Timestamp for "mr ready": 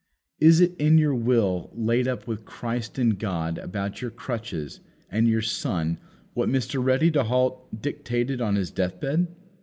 6.49-7.11